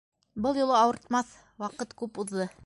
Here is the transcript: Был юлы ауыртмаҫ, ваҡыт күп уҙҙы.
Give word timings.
Был 0.45 0.57
юлы 0.61 0.73
ауыртмаҫ, 0.77 1.31
ваҡыт 1.65 1.95
күп 2.03 2.23
уҙҙы. 2.25 2.51